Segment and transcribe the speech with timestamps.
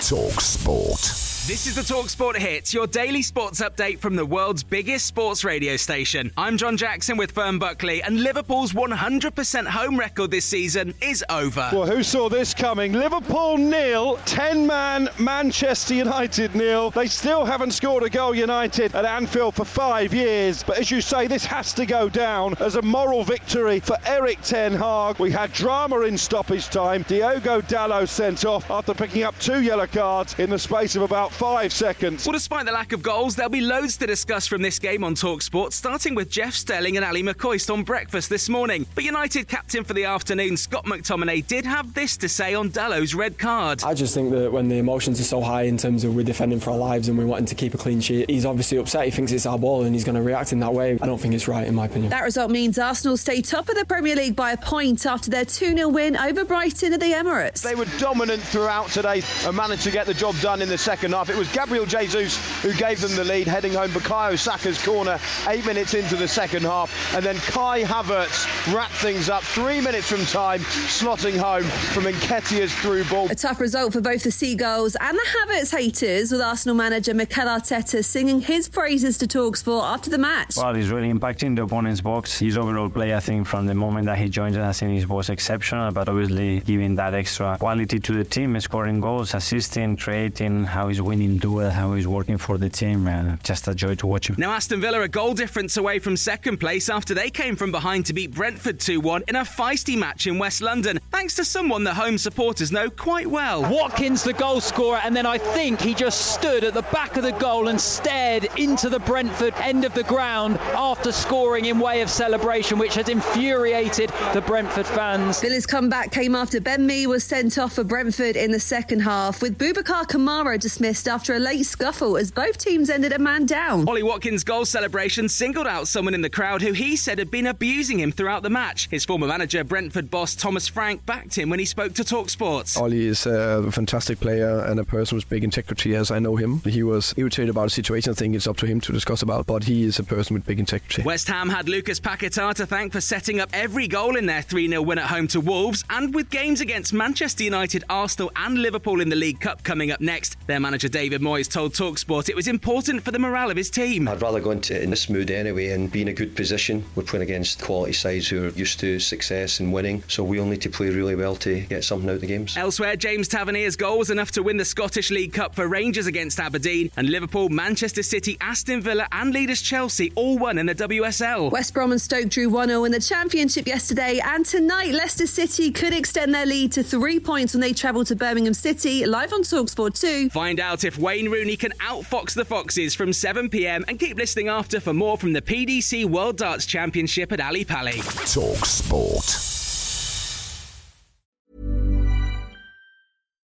[0.00, 1.28] Talk Sport.
[1.48, 5.78] This is the Talksport Hits, your daily sports update from the world's biggest sports radio
[5.78, 6.30] station.
[6.36, 11.70] I'm John Jackson with Fern Buckley, and Liverpool's 100% home record this season is over.
[11.72, 12.92] Well, who saw this coming?
[12.92, 16.90] Liverpool nil, 10 man Manchester United nil.
[16.90, 20.62] They still haven't scored a goal United at Anfield for five years.
[20.62, 24.42] But as you say, this has to go down as a moral victory for Erik
[24.42, 25.18] Ten Hag.
[25.18, 27.06] We had drama in stoppage time.
[27.08, 31.32] Diogo Dalot sent off after picking up two yellow cards in the space of about
[31.32, 32.26] five seconds.
[32.26, 35.14] Well, despite the lack of goals, there'll be loads to discuss from this game on
[35.14, 38.86] Talksport, starting with Jeff Stelling and Ally McCoist on breakfast this morning.
[38.94, 43.14] But United captain for the afternoon, Scott McTominay, did have this to say on Dalot's
[43.14, 43.82] red card.
[43.84, 46.60] I just think that when the emotions are so high in terms of we're defending
[46.60, 49.04] for our lives and we're wanting to keep a clean sheet, he's obviously upset.
[49.04, 50.98] He thinks it's our ball and he's going to react in that way.
[51.00, 52.10] I don't think it's right, in my opinion.
[52.10, 55.44] That result means Arsenal stay top of the Premier League by a point after their
[55.44, 57.62] 2 0 win over Brighton at the Emirates.
[57.62, 61.12] They were dominant throughout today and managed to get the job done in the second
[61.12, 61.30] half.
[61.30, 65.64] It was Gabriel Jesus who gave them the lead, heading home Bukayo Saka's corner eight
[65.66, 67.14] minutes into the second half.
[67.14, 72.74] And then Kai Havertz wrapped things up three minutes from time, slotting home from Nketiah's
[72.74, 73.30] through ball.
[73.30, 77.46] A tough result for both the Seagulls and the Havertz haters, with Arsenal manager Mikel
[77.46, 80.56] Arteta singing his praises to Talksport after the match.
[80.56, 82.38] Well, he's really impacting the opponent's box.
[82.38, 85.30] His overall play, I think, from the moment that he joined us, I think was
[85.30, 89.34] exceptional, but obviously giving that extra quality to the team, scoring goals,
[89.68, 93.38] assisting, creating, how he's winning duel, how he's working for the team, man.
[93.42, 94.36] Just a joy to watch him.
[94.38, 98.06] Now, Aston Villa a goal difference away from second place after they came from behind
[98.06, 101.84] to beat Brentford 2 1 in a feisty match in West London, thanks to someone
[101.84, 103.62] the home supporters know quite well.
[103.70, 107.22] Watkins, the goal scorer, and then I think he just stood at the back of
[107.22, 112.00] the goal and stared into the Brentford end of the ground after scoring in way
[112.00, 115.40] of celebration, which has infuriated the Brentford fans.
[115.42, 119.42] Villa's comeback came after Ben Mee was sent off for Brentford in the second half,
[119.42, 123.88] with Boubacar Kamara dismissed after a late scuffle as both teams ended a man down.
[123.88, 127.48] Ollie Watkins' goal celebration singled out someone in the crowd who he said had been
[127.48, 128.88] abusing him throughout the match.
[128.88, 132.80] His former manager, Brentford boss Thomas Frank, backed him when he spoke to Talksport.
[132.80, 136.60] Ollie is a fantastic player and a person with big integrity, as I know him.
[136.60, 138.12] He was irritated about the situation.
[138.12, 140.46] I think it's up to him to discuss about, but he is a person with
[140.46, 141.02] big integrity.
[141.02, 144.68] West Ham had Lucas Paquetá to thank for setting up every goal in their 3
[144.68, 149.00] 0 win at home to Wolves, and with games against Manchester United, Arsenal, and Liverpool
[149.00, 152.48] in the League Cup coming up next, their manager David Moyes told Talksport it was
[152.48, 154.08] important for the morale of his team.
[154.08, 156.84] I'd rather go into it in this mood anyway and be in a good position.
[156.94, 160.46] We're playing against quality sides who are used to success and winning, so we all
[160.46, 162.56] need to play really well to get something out of the games.
[162.56, 166.38] Elsewhere, James Tavernier's goal was enough to win the Scottish League Cup for Rangers against
[166.38, 171.50] Aberdeen, and Liverpool, Manchester City, Aston Villa, and leaders Chelsea all won in the WSL.
[171.50, 175.70] West Brom and Stoke drew 1 0 in the Championship yesterday, and tonight Leicester City
[175.70, 179.37] could extend their lead to three points when they travel to Birmingham City, live on
[179.42, 180.30] Talksport 2.
[180.30, 184.48] Find out if Wayne Rooney can outfox the Foxes from 7 pm and keep listening
[184.48, 188.00] after for more from the PDC World Darts Championship at Ally Pally.
[188.26, 189.54] Talk Sport.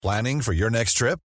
[0.00, 1.18] Planning for your next trip?